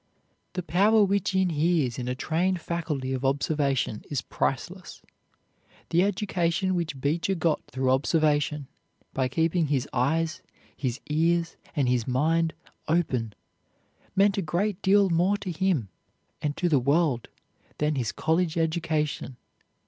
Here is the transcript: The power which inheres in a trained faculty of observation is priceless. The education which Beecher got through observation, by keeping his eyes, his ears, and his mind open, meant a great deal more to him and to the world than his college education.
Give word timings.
The 0.53 0.63
power 0.63 1.03
which 1.03 1.35
inheres 1.35 1.99
in 1.99 2.07
a 2.07 2.15
trained 2.15 2.59
faculty 2.59 3.13
of 3.13 3.23
observation 3.23 4.03
is 4.09 4.23
priceless. 4.23 5.03
The 5.91 6.01
education 6.01 6.73
which 6.73 6.99
Beecher 6.99 7.35
got 7.35 7.61
through 7.67 7.91
observation, 7.91 8.65
by 9.13 9.27
keeping 9.27 9.67
his 9.67 9.87
eyes, 9.93 10.41
his 10.75 10.99
ears, 11.07 11.55
and 11.75 11.87
his 11.87 12.07
mind 12.07 12.55
open, 12.87 13.35
meant 14.15 14.39
a 14.39 14.41
great 14.41 14.81
deal 14.81 15.11
more 15.11 15.37
to 15.37 15.51
him 15.51 15.89
and 16.41 16.57
to 16.57 16.67
the 16.67 16.79
world 16.79 17.27
than 17.77 17.93
his 17.93 18.11
college 18.11 18.57
education. 18.57 19.37